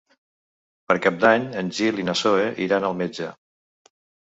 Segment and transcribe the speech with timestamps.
[0.91, 3.31] Per Cap d'Any en Gil i na Zoè iran al metge.